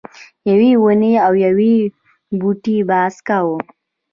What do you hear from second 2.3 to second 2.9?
بوټي